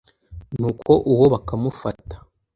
[0.59, 2.15] nuko uwo bakamufata